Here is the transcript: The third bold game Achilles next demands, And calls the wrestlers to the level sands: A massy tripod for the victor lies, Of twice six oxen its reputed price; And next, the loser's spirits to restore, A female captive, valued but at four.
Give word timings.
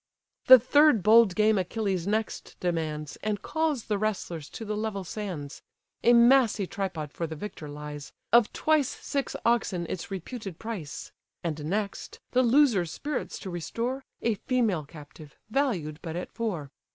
The 0.47 0.57
third 0.57 1.03
bold 1.03 1.35
game 1.35 1.59
Achilles 1.59 2.07
next 2.07 2.59
demands, 2.59 3.17
And 3.21 3.43
calls 3.43 3.83
the 3.83 3.99
wrestlers 3.99 4.49
to 4.49 4.65
the 4.65 4.75
level 4.75 5.03
sands: 5.03 5.61
A 6.03 6.13
massy 6.13 6.65
tripod 6.65 7.13
for 7.13 7.27
the 7.27 7.35
victor 7.35 7.69
lies, 7.69 8.11
Of 8.33 8.51
twice 8.51 8.89
six 8.89 9.35
oxen 9.45 9.85
its 9.87 10.09
reputed 10.09 10.57
price; 10.57 11.11
And 11.43 11.65
next, 11.65 12.19
the 12.31 12.41
loser's 12.41 12.89
spirits 12.89 13.37
to 13.41 13.51
restore, 13.51 14.03
A 14.23 14.33
female 14.33 14.85
captive, 14.85 15.37
valued 15.51 15.99
but 16.01 16.15
at 16.15 16.31
four. 16.31 16.71